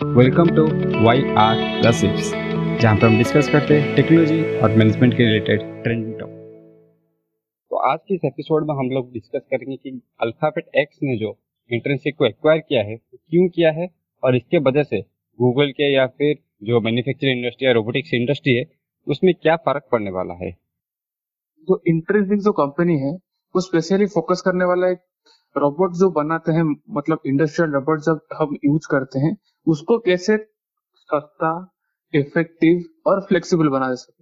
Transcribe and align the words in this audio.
Welcome 0.00 0.48
to 0.56 0.62
Y 1.04 1.22
R 1.38 1.56
the 1.82 1.90
sips 1.92 2.30
जहाँ 2.80 2.96
पर 2.96 3.06
हम 3.06 3.16
डिस्कस 3.18 3.48
करते 3.48 3.80
हैं 3.80 3.94
टेक्नोलॉजी 3.96 4.58
और 4.58 4.70
मैनेजमेंट 4.70 5.14
के 5.14 5.24
रिलेटेड 5.24 5.60
ट्रेंडिंग 5.82 6.14
टॉपिक 6.20 6.36
तो 7.70 7.76
आज 7.76 7.98
के 8.08 8.14
इस 8.14 8.20
एपिसोड 8.24 8.66
में 8.68 8.74
हम 8.74 8.90
लोग 8.90 9.12
डिस्कस 9.12 9.40
करेंगे 9.50 9.76
कि 9.76 9.90
अल्फ़ाबेट 10.20 10.70
एक्स 10.74 10.98
ने 11.02 11.16
जो 11.16 11.36
इंटर्नशिप 11.70 12.16
को 12.18 12.26
एक्वायर 12.26 12.60
किया 12.60 12.82
है 12.82 12.96
तो 12.96 13.16
क्यों 13.16 13.48
किया 13.48 13.70
है 13.70 13.88
और 14.24 14.36
इसके 14.36 14.58
वजह 14.58 14.82
से 14.82 15.00
गूगल 15.38 15.70
के 15.70 15.92
या 15.94 16.06
फिर 16.06 16.34
जो 16.62 16.80
मैन्युफैक्चरिंग 16.80 17.38
इंडस्ट्री 17.38 17.66
या 17.66 17.72
रोबोटिक्स 17.72 18.14
इंडस्ट्री 18.14 18.54
है, 18.54 18.64
उसमें 19.06 19.34
क्या 19.34 19.56
फ़र्क 19.56 19.88
पड़ने 19.92 20.10
वाला 20.10 20.34
है। 20.34 20.50
तो 21.68 21.82
इंटरेस्टिंग 21.86 22.40
जो 22.40 22.52
कंपनी 22.52 22.98
है, 22.98 23.12
वो 23.54 23.60
स्पेशली 23.60 24.06
फोकस 24.06 24.42
करने 24.44 24.64
वाला 24.64 24.88
एक 24.88 24.98
रोबोट 25.56 25.92
जो 25.96 26.08
बनाते 26.12 26.52
हैं 26.52 26.62
मतलब 26.90 27.20
इंडस्ट्रियल 27.26 27.70
रोबोट 27.72 28.00
जब 28.00 28.20
हम 28.34 28.56
यूज़ 28.64 28.86
करते 28.90 29.18
हैं, 29.18 29.36
उसको 29.66 29.98
कैसे 30.00 30.36
सस्ता 31.10 31.52
इफ़ेक्टिव 32.14 32.82
और 33.06 33.20
फ्लेक्सिबल 33.28 33.68
बना 33.68 33.94
सके 33.94 34.18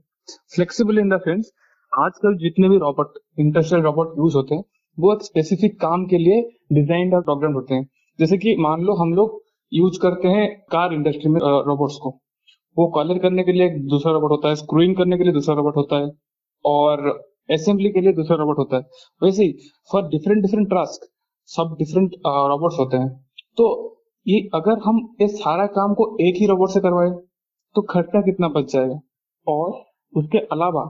फ्लेक्सिबल 0.55 0.99
इन 0.99 1.09
द 1.09 1.19
सेंस 1.21 1.51
आजकल 1.93 2.37
जितने 2.39 2.69
भी 2.69 2.79
रोबोट 2.79 3.19
इंडस्ट्रियल 3.41 3.85
रोबोट 3.85 4.15
यूज़ 4.19 4.37
होते 4.37 4.55
हैं 4.55 4.65
बहुत 4.99 5.25
स्पेसिफिक 5.27 5.81
काम 5.81 6.07
के 6.07 6.19
लिए 6.19 6.41
डिज़ाइन 6.73 7.15
और 7.15 7.21
प्रोग्राम 7.23 7.53
होते 7.53 7.75
हैं। 7.75 7.89
जैसे 8.19 8.39
कि 8.39 8.57
मान 8.61 8.83
लो 8.83 8.95
हम 8.95 9.13
लोग 9.15 9.41
यूज़ 9.73 9.99
करते 10.03 10.29
हैं 10.29 10.49
कार 10.73 10.93
इंडस्ट्री 10.93 11.31
में 11.31 11.41
रोबोट्स 11.41 11.97
को। 12.03 12.11
वो 12.77 12.87
कॉलर 12.95 13.19
करने 13.19 13.43
के 13.45 13.53
लिए 13.53 13.69
दूसरा 13.89 14.13
रोबोट 14.13 14.31
होता 14.31 14.49
है 14.49 14.55
स्क्रूइंग 14.57 14.97
करने 14.97 15.19
के 15.19 15.25
लिए 15.25 15.33
दूसरा 15.33 15.55
रोबोट 15.55 15.77
होता 15.77 15.97
है, 15.97 16.11
और 16.65 17.09
असेंबली 17.51 17.91
के 17.91 18.01
लिए 18.01 18.13
दूसरा 18.13 18.37
रोबोट 18.37 18.59
होता 18.59 18.77
है। 18.77 18.83
वैसे 19.23 19.45
ही 19.45 19.53
फॉर 19.91 20.09
डिफरेंट 20.09 20.43
डिफरेंट 20.43 20.69
टास्क 20.71 21.09
सब 21.51 21.75
डिफरेंट 21.79 22.15
रोबोट्स 22.27 22.79
होते 22.79 22.97
हैं। 22.97 23.09
तो 23.59 23.67
ये 24.27 24.39
अगर 24.55 24.79
हम 24.85 24.99
ये 25.21 25.29
सारा 25.29 25.67
काम 25.75 25.95
को 25.95 26.07
एक 26.21 26.37
ही 26.37 26.47
रोबोट 26.47 26.71
से 26.71 26.81
करवाए 26.81 27.11
तो 27.77 27.83
खर्चा 27.85 28.21
कितना 28.23 28.49
बच 28.51 28.73
जाएगा? 28.73 28.99
और 29.47 29.71
उसके 30.13 30.39
अलावा 30.53 30.83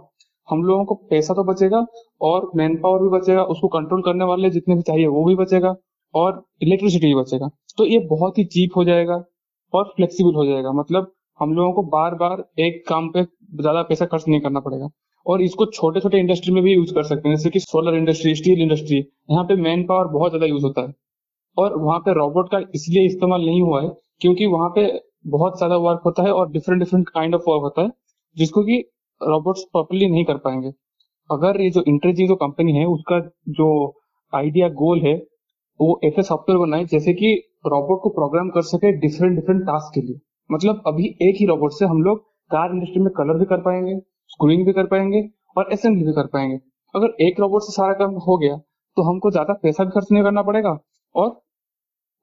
हम 0.49 0.63
लोगों 0.65 0.85
को 0.85 0.95
पैसा 1.11 1.35
तो 1.35 1.45
बचेगा 1.45 1.85
और 2.23 2.51
मैन 2.57 2.77
पावर 2.77 3.03
भी 3.03 3.09
बचेगा, 3.11 3.43
उसको 3.45 3.69
कंट्रोल 3.69 4.03
करने 4.03 4.25
वाले 4.25 4.51
जितने 4.51 4.75
भी 4.75 4.83
चाहिए 4.83 5.07
वो 5.09 5.25
भी 5.25 5.35
बचेगा 5.37 5.75
और 6.15 6.43
इलेक्ट्रिसिटी 6.63 7.07
भी 7.07 7.15
बचेगा। 7.15 7.49
तो 7.79 7.87
ये 7.87 7.99
बहुत 8.11 8.39
ही 8.39 8.45
चीप 8.47 8.77
हो 8.77 8.85
जाएगा 8.85 9.23
और 9.73 9.93
फ्लेक्सिबल 9.97 10.35
हो 10.35 10.47
जाएगा। 10.47 10.73
मतलब 10.73 11.13
हम 11.41 11.53
लोगों 11.55 11.73
को 11.73 11.83
बार 11.91 12.15
बार 12.17 12.45
एक 12.61 12.83
काम 12.89 13.09
पे 13.09 13.23
ज़्यादा 13.23 13.83
पैसा 13.85 14.07
खर्च 14.07 14.25
नहीं 14.29 14.41
करना 14.41 14.61
पड़ेगा। 14.61 14.89
और 15.27 15.43
इसको 15.43 15.67
छोटे 15.67 16.01
छोटे 16.01 16.19
इंडस्ट्री 16.19 16.53
में 16.55 16.63
भी 16.63 16.73
यूज़ 16.75 16.95
कर 16.95 17.03
सकते 17.05 17.29
हैं, 17.29 17.37
जैसे 17.37 17.51
कि 17.51 17.61
सोलर 17.61 17.95
इंडस्ट्री 17.95 18.35
स्टील 18.35 18.63
इंडस्ट्री 18.63 18.97
यहाँ 18.97 19.45
पे 19.45 19.55
मैन 19.57 19.85
पावर 19.87 20.07
बहुत 20.13 20.31
ज़्यादा 20.31 20.47
यूज़ 20.47 20.65
होता 20.65 20.83
है। 20.83 20.95
और 21.57 21.77
वहाँ 21.79 21.99
पे 21.99 22.13
रोबोट 22.15 22.51
का 22.51 22.59
इसलिए 22.75 23.07
इस्तेमाल 23.07 23.45
नहीं 23.47 23.63
हुआ 23.63 23.83
है, 23.83 23.89
क्योंकि 24.21 24.47
वहाँ 24.47 24.69
पे 24.69 24.91
बहुत 25.27 25.57
ज़्यादा 25.59 25.77
वर्क 25.79 26.03
होता 26.05 26.23
है 26.23 26.33
और 26.33 26.51
different 26.53 26.83
different 26.83 27.09
kind 27.09 27.35
of 27.35 27.43
work 27.49 27.63
होता 27.63 27.83
है, 27.83 27.91
जिसको 28.37 28.63
कि 28.63 28.79
रोबोट्स 29.21 29.63
प्रॉपरली 29.73 30.09
नहीं 30.09 30.25
कर 30.25 30.37
पाएँगे। 30.39 30.73
अगर 31.31 31.61
ये 31.61 31.71
जो 31.71 31.83
इंटरजी 31.89 32.27
जो 32.29 32.35
कंपनी 32.37 32.73
है, 32.73 32.85
उसका 32.87 33.19
जो 33.51 33.69
आइडिया 34.33 34.69
गोल 34.77 35.01
है, 35.01 35.15
वो 35.81 36.01
ऐसे 36.05 36.23
सॉफ्टवेयर 36.23 36.59
बनाए, 36.61 36.85
जैसे 36.85 37.13
कि 37.13 37.35
रोबोट 37.67 38.01
को 38.03 38.09
प्रोग्राम 38.11 38.49
कर 38.51 38.63
सके 38.65 38.93
डिफरेंट 38.99 39.35
डिफरेंट 39.35 39.63
टास्क 39.63 39.95
के 39.95 40.01
लिए। 40.01 40.21
मतलब 40.51 40.83
अभी 40.87 41.07
एक 41.23 41.37
ही 41.41 41.47
रोबोट 41.47 41.73
से 41.73 41.85
हम 41.85 42.03
लोग 42.03 42.21
कार 42.51 42.73
इंडस्ट्री 42.73 43.03
में 43.03 43.13
कलर 43.13 43.39
भी 43.39 43.45
कर 43.45 43.61
पाएँगे 43.61 43.95
स्क्रूइंग 44.31 44.65
भी 44.67 44.73
कर 44.73 44.87
पाएँगे 44.87 45.29
और 45.57 45.73
असेंबली 45.73 46.05
भी 46.05 46.13
कर 46.13 46.27
पाएँगे। 46.29 46.59
अगर 46.95 47.15
एक 47.23 47.41
रोबोट 47.41 47.63
से 47.63 47.73
सारा 47.73 47.93
काम 47.97 48.15
हो 48.27 48.37
गया 48.39 48.57
तो 48.97 49.03
हमको 49.03 49.31
ज़्यादा 49.31 49.55
पैसा 49.63 49.85
भी 49.85 49.91
खर्च 49.91 50.13
नहीं 50.13 50.23
करना 50.25 50.43
पड़ेगा 50.43 50.77
और 51.15 51.41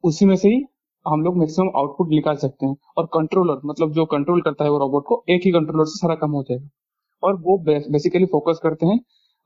उसी 0.03 0.25
में 0.25 0.35
से 0.35 0.49
ही 0.49 0.63
हम 1.05 1.23
लोग 1.23 1.37
मैक्सिमम 1.37 1.69
आउटपुट 1.77 2.09
निकाल 2.09 2.35
सकते 2.37 2.65
हैं 2.65 2.75
और 2.97 3.05
कंट्रोलर 3.13 3.61
मतलब 3.65 3.91
जो 3.93 4.05
कंट्रोल 4.07 4.41
करता 4.41 4.63
है 4.63 4.69
वो 4.69 4.77
रोबोट 4.79 5.03
को 5.07 5.23
एक 5.29 5.41
ही 5.45 5.51
कंट्रोलर 5.51 5.85
से 5.85 5.97
सारा 5.97 6.15
काम 6.15 6.31
हो 6.31 6.43
जाएगा। 6.43 6.67
और 7.23 7.35
वो 7.41 7.57
बेसिकली 7.91 8.25
फोकस 8.27 8.59
करते 8.63 8.85
हैं 8.85 8.99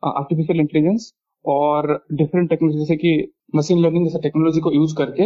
आर्टिफिशियल 0.04 0.60
इंटेलिजेंस 0.60 1.12
और 1.46 1.94
डिफरेंट 2.14 2.50
टेक्नोलॉजी 2.50 2.80
जैसे 2.80 2.96
कि 2.98 3.12
मशीन 3.56 3.80
लर्निंग 3.80 4.06
जैसे 4.06 4.20
टेक्नोलॉजी 4.20 4.60
को 4.62 4.72
यूज़ 4.74 4.96
करके 4.96 5.24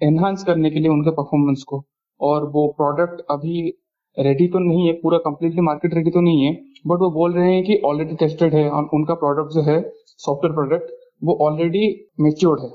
एनहांस 0.00 0.44
करने 0.44 0.70
के 0.70 0.80
लिए 0.80 0.88
उनके 0.90 1.10
परफॉर्मेंस 1.12 1.62
को। 1.68 1.84
और 2.20 2.44
वो 2.50 2.66
प्रोडक्ट 2.78 3.20
अभी 3.30 3.68
रेडी 4.16 4.46
तो 4.48 4.58
नहीं 4.58 4.86
है, 4.86 4.92
पूरा 4.94 5.18
कंप्लीटली 5.20 5.60
मार्केट 5.62 5.94
रेडी 5.94 6.10
तो 6.10 6.20
नहीं 6.20 6.44
है 6.44 6.52
बट 6.86 7.00
वो 7.00 7.10
बोल 7.10 7.32
रहे 7.34 7.52
हैं 7.54 7.62
कि 7.64 7.76
ऑलरेडी 7.84 8.14
टेस्टेड 8.16 8.54
है, 8.54 8.68
और 8.70 8.88
उनका 8.94 9.14
प्रोडक्ट 9.16 9.54
जो 9.54 9.62
है 9.62 9.80
सॉफ्टवेयर 10.20 10.54
प्रोडक्ट 10.54 10.90
वो 11.24 11.36
ऑलरेडी 11.42 11.86
मेच्योर्ड 12.20 12.60
है। 12.62 12.68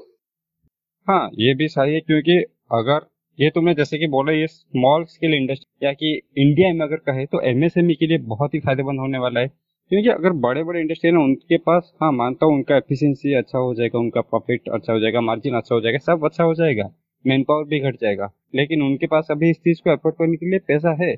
हाँ 1.07 1.29
ये 1.35 1.53
भी 1.56 1.68
सही 1.68 1.94
है, 1.94 2.00
क्योंकि 2.01 2.38
अगर, 2.74 3.06
ये 3.40 3.50
तुमने 3.50 3.74
जैसे 3.74 3.97
कि 3.97 4.07
बोला, 4.07 4.31
ये 4.31 4.47
स्मॉल 4.47 5.03
स्केल 5.06 5.34
इंडस्ट्री 5.34 5.85
या 5.85 5.91
कि 5.94 6.13
इंडिया 6.38 6.74
में 6.74 6.81
अगर 6.81 6.95
कहे 7.06 7.25
तो 7.25 7.41
एमएसएमई 7.44 7.94
e 7.94 7.97
के 7.97 8.07
लिए 8.07 8.18
बहुत 8.28 8.53
ही 8.53 8.59
फ़ायदेमंद 8.59 9.00
होने 9.00 9.18
वाला 9.18 9.40
है। 9.40 9.47
क्योंकि 9.91 10.09
अगर 10.09 10.34
बड़े 10.40 10.63
बड़े 10.63 10.79
इंडस्ट्री 10.81 11.07
है 11.07 11.13
ना 11.16 11.24
उनके 11.24 11.57
पास 11.59 11.91
हाँ 12.01 12.12
मानता 12.13 12.45
हूँ 12.45 12.53
उनका 12.56 12.78
एफिशिएंसी 12.78 13.34
अच्छा 13.35 13.57
हो 13.57 13.74
जाएगा, 13.75 14.00
उनका 14.00 14.22
प्रॉफिट 14.22 14.69
अच्छा 14.69 14.94
हो 14.94 15.00
जाएगा 15.00 15.22
मार्जिन 15.22 15.56
अच्छा 15.56 15.75
हो 15.75 15.81
जाएगा, 15.81 15.97
सब 16.00 16.25
अच्छा 16.25 16.44
हो 16.44 16.53
जाएगा 16.56 16.90
मैन 17.25 17.44
पावर 17.44 17.63
भी 17.66 17.79
घट 17.81 18.00
जाएगा, 18.01 18.31
लेकिन 18.56 18.81
उनके 18.81 19.07
पास 19.07 19.28
अभी 19.31 19.50
इस 19.50 19.57
चीज़ 19.57 19.81
को 19.84 19.91
एफोर्ड 19.91 20.16
करने 20.16 20.35
के 20.38 20.50
लिए 20.50 20.59
पैसा 20.68 20.95
है। 21.00 21.16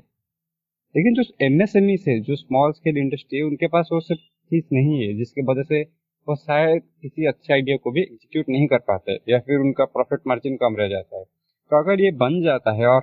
लेकिन 0.98 1.14
जो 1.14 1.22
एमएसएमई 1.44 1.94
e 1.94 2.00
से, 2.00 2.20
जो 2.20 2.36
स्मॉल 2.36 2.72
स्केल 2.72 2.96
इंडस्ट्री 2.98 3.38
है, 3.38 3.44
उनके 3.44 3.66
पास 3.66 3.88
वो 3.92 4.00
सब 4.00 4.14
चीज़ 4.14 4.64
नहीं 4.72 5.06
है, 5.06 5.12
जिसकी 5.14 5.42
वजह 5.42 5.62
से 5.62 5.82
वो 6.28 6.36
शायद 6.36 6.82
किसी 7.02 7.26
अच्छे 7.26 7.52
आइडिया 7.52 7.76
को 7.76 7.90
भी 7.90 8.00
एग्जीक्यूट 8.00 8.48
नहीं 8.48 8.66
कर 8.66 8.78
पाते, 8.78 9.18
या 9.28 9.38
फिर 9.38 9.58
उनका 9.58 9.84
प्रॉफिट 9.84 10.20
मार्जिन 10.26 10.56
कम 10.56 10.76
रह 10.76 10.88
जाता 10.88 11.18
है। 11.18 11.24
तो 11.24 11.78
अगर 11.78 12.00
ये 12.00 12.10
बन 12.10 12.42
जाता 12.42 12.72
है, 12.72 12.86
और 12.86 13.02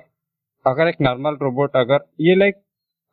अगर 0.66 0.88
एक 0.88 0.96
नॉर्मल 1.00 1.38
रोबोट 1.42 1.76
अगर, 1.76 2.04
ये 2.20 2.34
लाइक 2.34 2.54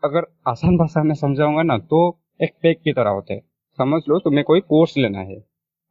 अगर 0.03 0.25
आसान 0.47 0.77
भाषा 0.77 1.03
में 1.03 1.15
समझाऊँगा 1.15 1.63
ना 1.63 1.77
तो 1.77 2.19
एक 2.41 2.53
पैक 2.63 2.81
की 2.83 2.93
तरह 2.93 3.09
होता 3.09 3.33
है। 3.33 3.39
समझ 3.79 4.01
लो, 4.09 4.19
तुम्हें 4.19 4.43
कोई 4.43 4.59
कोर्स 4.59 4.97
लेना 4.97 5.19
है। 5.19 5.43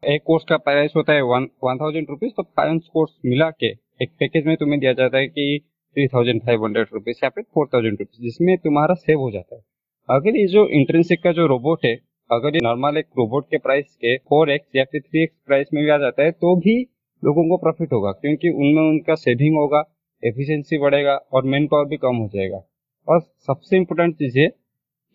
एक 0.02 0.22
कोर्स 0.26 0.44
का 0.48 0.56
प्राइस 0.56 0.92
होता 0.96 1.12
है 1.12 1.22
वन 1.22 1.48
वन 1.64 1.78
थाउज़ेंड 1.78 2.06
रुपीज़ 2.10 2.32
तो 2.36 2.42
पाँच 2.42 2.86
कोर्स 2.92 3.12
मिला 3.26 3.50
के 3.50 3.66
एक 4.02 4.10
पैकेज 4.20 4.46
में 4.46 4.56
तुम्हें 4.56 4.80
दिया 4.80 4.92
जाता 4.92 5.18
है 5.18 5.26
कि 5.28 5.60
three 5.96 6.06
thousand 6.08 6.40
five 6.42 6.64
hundred 6.64 6.86
rupees 6.92 7.18
या 7.24 7.28
फिर 7.30 7.44
फोर 7.44 7.66
थाउज़ेंड 7.74 7.92
रुपीज़ 7.92 8.22
जिसमें 8.22 8.56
तुम्हारा 8.58 8.94
सेव 8.96 9.18
हो 9.20 9.30
जाता 9.30 9.54
है। 9.56 9.62
अगर 10.08 10.36
ये 10.36 10.46
जो 10.48 10.66
इंटरेंसिक 10.70 11.22
का 11.22 11.32
जो 11.32 11.46
रोबोट 11.48 11.84
है, 11.84 11.94
अगर 12.30 12.54
ये 12.54 12.60
नॉर्मल 12.62 12.96
एक 12.98 13.06
रोबोट 13.18 13.46
के 13.46 13.58
प्राइस 13.58 13.94
के 13.96 14.16
फोर 14.18 14.50
एक्स 14.50 14.76
या 14.76 14.84
फिर 14.84 15.00
थ्री 15.00 15.22
एक्स 15.22 15.34
प्राइस 15.46 15.68
में 15.74 15.82
भी 15.84 15.90
आ 15.90 15.98
जाता 15.98 16.22
है 16.22 16.30
तो 16.32 16.54
भी 16.58 16.80
लोगों 17.22 17.48
को 17.48 17.56
प्रॉफिट 17.56 17.92
होगा, 17.92 18.12
क्योंकि 18.12 18.50
उनमें 18.50 18.82
उनका 18.82 19.14
सेविंग 19.16 19.56
होगा 19.56 19.84
एफिशिएंसी 20.22 20.78
बढ़ेगा 20.78 21.14
और 21.32 21.44
मैन 21.44 21.66
पावर 21.66 21.84
भी 21.86 21.96
कम 21.98 22.16
हो 22.16 22.28
जाएगा। 22.34 22.62
और 23.08 23.20
सबसे 23.46 23.76
इम्पोर्टेंट 23.76 24.14
चीज़ 24.16 24.38
है 24.38 24.48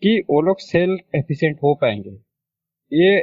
कि 0.02 0.18
वो 0.30 0.40
लोग 0.42 0.58
सेल 0.60 0.98
एफिशिएंट 1.16 1.58
हो 1.62 1.74
पाएँगे। 1.82 2.10
ये 2.92 3.16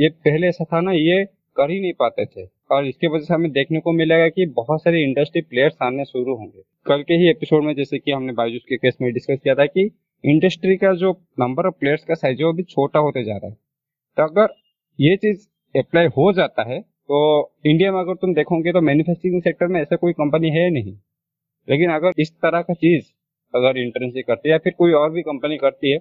ये 0.00 0.08
पहले 0.08 0.46
ऐसा 0.48 0.64
था 0.64 0.80
ना, 0.80 0.92
ये 0.92 1.24
कर 1.56 1.70
ही 1.70 1.80
नहीं 1.80 1.92
पाते 1.92 2.24
थे। 2.26 2.44
और 2.70 2.86
इसके 2.86 3.06
वजह 3.06 3.24
से 3.24 3.34
हमें 3.34 3.50
देखने 3.52 3.80
को 3.80 3.92
मिलेगा 3.92 4.28
कि 4.28 4.46
बहुत 4.56 4.82
सारे 4.82 5.02
इंडस्ट्री 5.02 5.40
प्लेयर्स 5.42 5.76
आने 5.82 6.04
शुरू 6.04 6.34
होंगे। 6.36 6.62
कल 6.86 7.02
के 7.02 7.14
ही 7.14 7.28
एपिसोड 7.30 7.64
में 7.64 7.74
जैसे 7.74 7.98
कि 7.98 8.10
हमने 8.10 8.32
बायजूस 8.32 8.64
के 8.68 8.76
केस 8.76 8.96
में 9.02 9.12
डिस्कस 9.12 9.38
किया 9.42 9.54
था 9.54 9.66
कि 9.66 9.90
इंडस्ट्री 10.24 10.76
का 10.76 10.92
जो 10.94 11.12
नंबर 11.40 11.66
ऑफ़ 11.66 11.74
प्लेयर्स 11.80 12.04
का 12.04 12.14
साइज़ 12.14 12.38
है, 12.38 12.44
वो 12.44 12.52
भी 12.52 12.62
छोटा 12.64 12.98
होते 12.98 13.24
जा 13.24 13.36
रहा 13.36 13.46
है। 13.46 13.56
तो 14.16 14.22
अगर 14.22 14.54
ये 14.98 15.16
चीज़ 15.16 15.46
अप्लाई 15.74 16.06
हो 16.16 16.32
जाता 16.32 16.68
है 16.68 16.80
तो 16.80 17.18
इंडिया 17.66 17.92
में 17.92 17.98
अगर 18.00 18.14
तुम 18.14 18.34
देखोगे 18.34 18.72
तो 18.72 18.80
मैन्युफैक्चरिंग 18.80 19.42
सेक्टर 19.42 19.66
में 19.66 19.80
ऐसा 19.80 19.96
कोई 19.96 20.12
कंपनी 20.14 20.50
है 20.50 20.68
नहीं। 20.70 20.96
लेकिन 21.68 21.90
अगर 21.90 22.12
इस 22.18 22.32
तरह 22.34 22.62
का 22.62 22.74
चीज़ 22.74 23.04
अगर 23.54 23.78
इंटर्नशिप 23.78 24.26
करती 24.26 24.48
है 24.48 24.52
या 24.52 24.58
फिर 24.58 24.72
कोई 24.78 24.92
और 24.94 25.10
भी 25.10 25.22
कंपनी 25.22 25.56
करती 25.56 25.92
है 25.92 25.98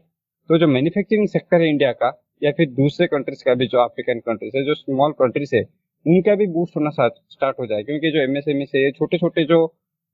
तो 0.49 0.57
जो 0.57 0.67
मैन्युफैक्चरिंग 0.67 1.27
सेक्टर 1.27 1.61
है 1.61 1.69
इंडिया 1.69 1.91
का 1.93 2.11
या 2.43 2.51
फिर 2.51 2.69
दूसरे 2.71 3.07
कंट्रीज़ 3.07 3.43
का 3.45 3.53
भी, 3.53 3.67
जो 3.67 3.79
अफ्रीकन 3.79 4.19
कंट्रीज़ 4.19 4.57
है, 4.57 4.63
जो 4.65 4.73
स्मॉल 4.75 5.11
कंट्रीज़ 5.13 5.55
है 5.55 5.63
उनका 6.05 6.35
भी 6.35 6.47
बूस्ट 6.53 6.75
होना 6.77 6.89
स्टार्ट 6.89 7.59
हो 7.59 7.65
जाए, 7.65 7.83
क्योंकि 7.83 8.11
जो 8.11 8.21
एमएसएमई 8.21 8.65
से 8.65 8.91
छोटे 8.91 9.17
छोटे 9.17 9.43
जो 9.45 9.59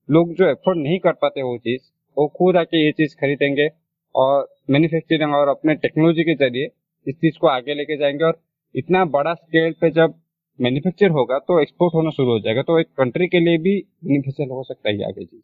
लोग 0.09 0.33
जो 0.35 0.49
एफोर्ड 0.49 0.79
नहीं 0.79 0.99
कर 0.99 1.11
पाते 1.21 1.41
वो 1.43 1.57
चीज़, 1.57 1.81
वो 2.17 2.27
खुद 2.37 2.57
आके 2.57 2.85
ये 2.85 2.91
चीज़ 2.91 3.15
खरीदेंगे 3.21 3.69
और 4.15 4.47
मैन्युफैक्चरिंग 4.69 5.33
और 5.35 5.47
अपने 5.49 5.75
टेक्नोलॉजी 5.77 6.23
के 6.23 6.35
ज़रिए 6.35 6.69
इस 7.07 7.15
चीज़ 7.15 7.37
को 7.41 7.47
आगे 7.47 7.73
लेके 7.73 7.97
जाएँगे 7.97 8.23
और 8.23 8.39
इतना 8.75 9.03
बड़ा 9.13 9.33
स्केल 9.33 9.73
पे 9.81 9.89
जब 9.91 10.13
मैन्युफैक्चर 10.59 11.09
होगा 11.11 11.37
तो 11.39 11.59
एक्सपोर्ट 11.61 11.93
होना 11.95 12.09
शुरू 12.09 12.31
हो 12.31 12.39
जाएगा 12.39 12.61
तो 12.61 12.79
एक 12.79 12.87
कंट्री 12.97 13.27
के 13.27 13.39
लिए 13.39 13.57
भी 13.57 13.77
बेनिफिशियल 14.05 14.49
हो 14.49 14.63
सकता 14.63 14.89
है 14.89 15.03
आगे 15.03 15.25
चीज़। 15.25 15.41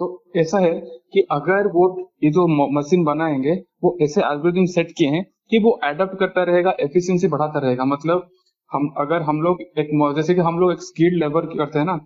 तो 0.00 0.24
ऐसा 0.36 0.58
है 0.58 0.72
कि 1.12 1.26
अगर 1.32 1.66
वो 1.68 1.84
ये 2.24 2.30
जो 2.30 2.46
मशीन 2.72 3.04
बनाएँगे, 3.04 3.52
वो 3.84 3.96
ऐसे 4.02 4.20
एल्गोरिथम 4.22 4.64
सेट 4.72 4.90
किए 4.98 5.08
हैं 5.08 5.24
कि 5.50 5.58
वो 5.58 5.78
एडप्ट 5.84 6.18
करता 6.20 6.42
रहेगा 6.44 6.76
एफिशिएंसी 6.80 7.28
बढ़ाता 7.28 7.60
रहेगा 7.66 7.84
मतलब 7.84 8.28
हम, 8.72 8.88
अगर 8.98 9.22
हम 9.22 9.40
लोग 9.42 9.60
एक 9.78 10.14
जैसे 10.16 10.34
कि 10.34 10.40
हम 10.40 10.58
लोग 10.60 10.72
एक 10.72 10.80
स्किल्ड 10.82 11.18
लेबर 11.18 11.46
करते 11.48 11.78
हैं 11.78 11.86
ना, 11.86 11.98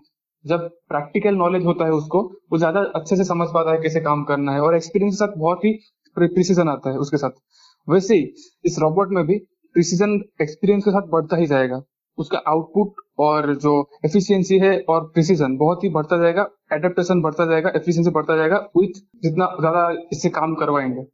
जब 0.44 0.68
प्रैक्टिकल 0.88 1.34
नॉलेज 1.36 1.64
होता 1.64 1.84
है 1.84 1.92
उसको, 1.92 2.22
वो 2.52 2.58
ज़्यादा 2.58 2.80
अच्छे 2.94 3.16
से 3.16 3.24
समझ 3.24 3.48
पाता 3.54 3.72
है 3.72 3.78
कैसे 3.78 4.00
काम 4.00 4.24
करना 4.24 4.52
है 4.52 4.60
और 4.60 4.74
एक्सपीरियंस 4.76 5.14
के 5.14 5.16
साथ 5.16 5.36
बहुत 5.38 5.64
ही 5.64 5.72
प्रिसीजन 6.16 6.68
आता 6.68 6.90
है 6.90 6.98
उसके 6.98 7.16
साथ। 7.16 7.30
वैसे 7.88 8.14
ही, 8.14 8.22
इस 8.64 8.78
रोबोट 8.78 9.12
में 9.12 9.24
भी 9.26 9.38
प्रिसीजन 9.76 10.20
एक्सपीरियंस 10.42 10.84
के 10.84 10.90
साथ 10.90 11.08
बढ़ता 11.08 11.36
ही 11.36 11.46
जाएगा। 11.46 11.80
उसका 12.18 12.38
आउटपुट 12.48 12.94
और 13.18 13.54
जो 13.56 13.72
एफिशिएंसी 14.04 14.58
है 14.58 14.78
और 14.88 15.04
प्रिसीजन 15.14 15.56
बहुत 15.56 15.84
ही 15.84 15.88
बढ़ता 15.88 16.18
जाएगा 16.18 16.46
एडेप्टेशन 16.72 17.20
बढ़ता 17.22 17.46
जाएगा 17.46 17.72
एफिशिएंसी 17.76 18.10
बढ़ता 18.10 18.36
जाएगा 18.36 18.56
विथ 18.76 19.00
जितना 19.22 19.46
ज़्यादा 19.60 19.88
इससे 20.12 20.28
काम 20.30 20.54
करवाएँगे। 20.54 21.04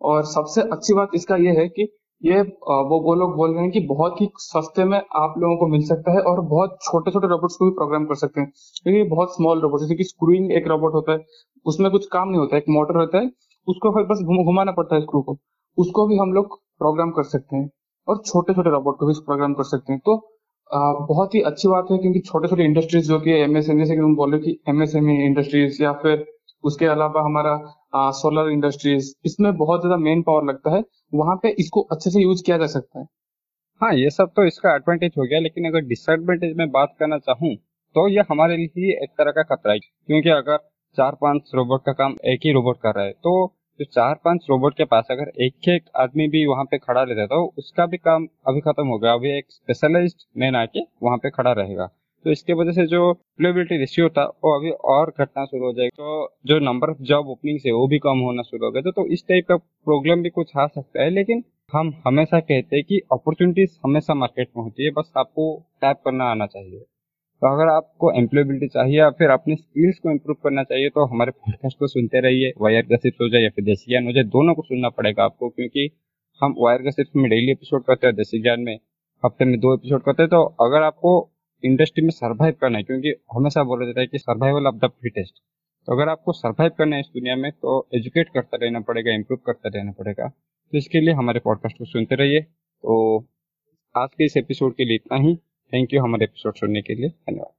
और 0.00 0.24
सबसे 0.26 0.62
अच्छी 0.72 0.94
बात 0.94 1.10
इसका 1.14 1.36
यह 1.38 1.58
है 1.60 1.68
कि 1.68 1.88
ये 2.22 2.40
वो 2.40 2.98
वो 3.02 3.14
लोग 3.14 3.34
बोल 3.36 3.50
रहे 3.54 3.62
हैं 3.62 3.70
कि 3.72 3.80
बहुत 3.86 4.20
ही 4.20 4.28
सस्ते 4.40 4.84
में 4.84 4.96
आप 4.98 5.34
लोगों 5.38 5.56
को 5.56 5.66
मिल 5.66 5.82
सकता 5.86 6.12
है 6.12 6.20
और 6.30 6.40
बहुत 6.42 6.78
छोटे 6.82 7.10
छोटे 7.10 7.28
रोबोट्स 7.28 7.56
को 7.56 7.64
भी 7.64 7.70
प्रोग्राम 7.70 8.04
कर 8.06 8.14
सकते 8.14 8.40
हैं। 8.40 8.50
क्योंकि 8.84 9.02
बहुत 9.10 9.34
स्मॉल 9.34 9.60
रोबोट 9.60 9.80
जैसे 9.80 9.94
कि 9.94 10.04
स्क्रूइंग 10.04 10.52
एक 10.52 10.68
रोबोट 10.68 10.94
होता 10.94 11.12
है 11.12 11.18
उसमें 11.66 11.90
कुछ 11.90 12.06
काम 12.12 12.28
नहीं 12.28 12.38
होता 12.40 12.56
है 12.56 12.62
एक 12.62 12.68
मोटर 12.70 12.96
होता 12.96 13.18
है 13.18 13.30
उसको 13.68 13.90
फिर 13.90 14.04
बस 14.06 14.22
घुमाना 14.24 14.72
पड़ता 14.72 14.94
है 14.96 15.00
स्क्रू 15.02 15.20
को। 15.22 15.36
उसको 15.78 16.06
भी 16.06 16.16
हम 16.16 16.32
लोग 16.32 16.58
प्रोग्राम 16.78 17.10
कर 17.10 17.22
सकते 17.24 17.56
हैं 17.56 17.68
और 18.08 18.22
छोटे 18.26 18.54
छोटे 18.54 18.70
रोबोट 18.70 18.98
को 18.98 19.06
भी 19.06 19.14
प्रोग्राम 19.26 19.54
कर 19.54 19.64
सकते 19.64 19.92
हैं। 19.92 20.00
तो 20.06 20.16
आ, 20.70 20.78
बहुत 21.08 21.34
ही 21.34 21.40
अच्छी 21.42 21.68
बात 21.68 21.86
है 21.90 21.98
क्योंकि 21.98 22.20
छोटे 22.20 22.48
छोटे 22.48 22.64
इंडस्ट्रीज़ 22.64 23.08
जो 23.08 23.18
कि 23.20 23.30
एमएसएमई 23.32 23.84
कि 23.84 23.96
हम 23.96 24.14
बोले 24.16 24.38
कि 24.38 24.58
एमएसएमई 24.68 25.14
इंडस्ट्रीज़ 25.24 25.82
या 25.82 25.92
फिर 26.02 26.24
उसके 26.64 26.86
अलावा 26.86 27.22
हमारा 27.24 27.52
सोलर 28.12 28.50
इंडस्ट्रीज़ 28.50 29.12
इसमें 29.26 29.56
बहुत 29.56 29.80
ज़्यादा 29.80 29.96
मेन 29.98 30.22
पावर 30.22 30.44
लगता 30.44 30.74
है। 30.76 30.82
वहाँ 31.14 31.36
पे 31.42 31.54
इसको 31.58 31.80
अच्छे 31.82 32.10
से 32.10 32.22
यूज़ 32.22 32.42
किया 32.44 32.58
जा 32.58 32.66
सकता 32.68 32.98
है। 33.00 33.06
हाँ 33.80 33.92
ये 33.94 34.10
सब 34.10 34.30
तो 34.36 34.44
इसका 34.46 34.74
एडवांटेज 34.74 35.12
हो 35.18 35.24
गया, 35.24 35.38
लेकिन 35.40 35.68
अगर 35.68 35.80
डिसएडवांटेज 35.86 36.56
में 36.56 36.70
बात 36.72 36.94
करना 37.00 37.18
चाहूँ 37.20 37.54
तो 37.96 38.08
ये 38.08 38.22
हमारे 38.30 38.56
लिए 38.56 38.92
एक 39.02 39.10
तरह 39.18 39.30
का 39.32 39.42
खतरा 39.44 39.72
है। 39.72 39.78
क्योंकि 39.78 40.30
अगर 40.30 40.58
चार 40.96 41.16
पाँच 41.20 41.50
रोबोट 41.54 41.84
का 41.86 41.92
काम 41.94 42.16
एक 42.26 42.40
ही 42.44 42.52
रोबोट 42.52 42.78
कर 42.82 42.94
रहा 42.94 43.04
है 43.04 43.12
तो 43.14 43.32
जो 43.80 43.84
चार 43.86 44.14
पाँच 44.24 44.46
रोबोट 44.50 44.74
के 44.76 44.84
पास 44.86 45.06
अगर 45.10 45.30
एक 45.44 45.68
एक 45.68 45.88
आदमी 45.98 46.26
भी 46.28 46.44
वहाँ 46.46 46.64
पे 46.64 46.78
खड़ा 46.78 47.02
रहता 47.02 47.26
तो 47.26 47.44
उसका 47.58 47.86
भी 47.86 47.96
काम 47.98 48.26
अभी 48.48 48.60
खत्म 48.62 48.86
हो 48.88 48.98
गया। 48.98 49.12
अभी 49.14 49.30
एक 49.30 49.46
स्पेशलाइज्ड 49.50 50.24
मैन 50.36 50.56
आके 50.56 50.80
वहाँ 51.02 51.18
पे 51.18 51.30
खड़ा 51.30 51.52
रहेगा। 51.52 51.88
तो 52.26 52.30
इसके 52.30 52.52
वजह 52.52 52.72
से 52.72 52.86
जो 52.86 53.12
प्लेबिलिटी 53.38 53.76
रेशियो 53.76 54.08
था 54.08 54.22
वो 54.44 54.54
अभी 54.58 54.70
और 54.92 55.12
घटना 55.18 55.44
शुरू 55.44 55.64
हो 55.64 55.72
जाएगा। 55.72 55.96
तो 55.96 56.38
जो 56.46 56.58
नंबर 56.58 56.90
ऑफ़ 56.90 57.02
जॉब 57.02 57.28
ओपनिंग 57.28 57.58
है 57.66 57.72
वो 57.72 57.86
भी 57.88 57.98
कम 57.98 58.18
होना 58.18 58.42
शुरू 58.42 58.64
हो 58.66 58.70
गया। 58.72 58.82
तो, 58.82 58.90
तो 58.90 59.06
इस 59.06 59.24
टाइप 59.28 59.46
का 59.48 59.56
प्रॉब्लम 59.56 60.22
भी 60.22 60.30
कुछ 60.30 60.50
आ 60.56 60.66
सकता 60.66 61.02
है 61.02 61.10
लेकिन 61.10 61.44
हम 61.72 61.92
हमेशा 62.06 62.40
कहते 62.40 62.76
हैं 62.76 62.84
कि 62.84 63.00
अपॉर्चुनिटीज़ 63.12 63.78
हमेशा 63.84 64.14
मार्केट 64.14 64.48
में 64.56 64.62
होती 64.64 64.84
है। 64.84 64.90
बस 64.90 65.12
आपको 65.16 65.46
टैप 65.80 66.00
करना 66.04 66.24
आना 66.24 66.46
चाहिए। 66.46 66.78
तो 66.78 67.52
अगर 67.54 67.68
आपको 67.68 68.12
एम्प्लॉयबिलिटी 68.12 68.68
चाहिए 68.68 68.98
या 68.98 69.10
फिर 69.10 69.30
अपने 69.30 69.56
स्किल्स 69.56 69.98
को 69.98 70.10
इम्प्रूव 70.10 70.36
करना 70.44 70.62
चाहिए 70.62 70.88
तो 70.88 71.04
हमारे 71.04 71.30
पॉडकास्ट 71.30 71.78
को 71.78 71.86
सुनते 71.86 72.20
रहिए। 72.20 72.52
वायर 72.60 72.86
गसिप्स 72.86 73.20
हो 73.20 73.28
जाए 73.28 73.42
या 73.42 73.50
फिर 73.50 73.64
देसी 73.64 73.92
ज्ञान 73.92 74.06
हो 74.06 74.12
जाए 74.12 74.24
दोनों 74.24 74.54
को 74.54 74.62
सुनना 74.62 74.88
पड़ेगा 74.88 75.24
आपको 75.24 75.48
क्योंकि 75.48 75.88
हम 76.40 76.54
वायर 76.58 76.82
गसिप्स 76.82 77.16
में 77.16 77.30
डेली 77.30 77.52
एपिसोड 77.52 77.84
करते 77.84 78.06
हैं 78.06 78.16
देसी 78.16 78.42
ज्ञान 78.42 78.60
में 78.60 78.78
हफ़्ते 79.22 79.44
में 79.44 79.58
दो 79.60 79.74
एपिसोड 79.74 80.02
करते 80.02 80.22
हैं। 80.22 80.30
तो 80.30 80.44
अगर 80.66 80.82
आपको 80.82 81.18
इंडस्ट्री 81.62 82.02
में 82.04 82.10
सर्वाइव 82.10 82.54
करना 82.60 82.78
है, 82.78 82.84
क्योंकि 82.84 83.14
हमेशा 83.32 83.62
बोला 83.64 83.86
जाता 83.86 84.00
है 84.00 84.06
कि 84.06 84.18
सर्वाइवल 84.18 84.66
ऑफ़ 84.66 84.76
द 84.76 84.90
फिटेस्ट 85.02 85.34
तो 85.88 85.92
अगर 85.92 86.08
आपको 86.08 86.32
सर्वाइव 86.32 86.70
करना 86.78 86.96
है 86.96 87.00
इस 87.00 87.06
दुनिया 87.06 87.36
में 87.36 87.50
तो 87.52 87.86
एजुकेट 87.94 88.28
करता 88.34 88.58
रहना 88.62 88.80
पड़ेगा 88.80 89.12
इम्प्रूव 89.14 89.40
करता 89.46 89.68
रहना 89.68 89.92
पड़ेगा। 89.92 90.28
तो 90.28 90.78
इसके 90.78 91.00
लिए 91.00 91.14
हमारे 91.14 91.40
पॉडकास्ट 91.40 91.78
को 91.78 91.84
सुनते 91.84 92.14
रहिए। 92.14 92.40
तो 92.40 93.18
आज 93.94 94.08
के 94.18 94.24
इस 94.24 94.36
एपिसोड 94.36 94.74
के 94.76 94.84
लिए 94.84 94.96
इतना 94.96 95.18
ही। 95.18 95.36
थैंक 95.72 95.94
यू 95.94 96.02
हमारे 96.02 96.24
एपिसोड 96.24 96.54
सुनने 96.54 96.82
के 96.82 96.94
लिए। 96.94 97.08
धन्यवाद। 97.08 97.55